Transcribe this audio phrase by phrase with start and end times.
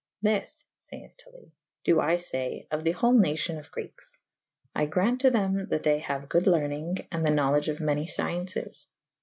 [0.23, 1.51] This (fayeth Tully)
[1.83, 4.17] do I faye of the hole nacion of Grekes.
[4.73, 8.07] I graunte to them that they haue good lernynge / and the knowlege of many
[8.07, 8.87] fcyences.